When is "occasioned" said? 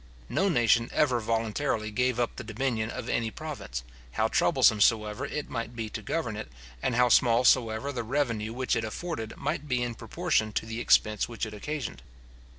11.53-12.01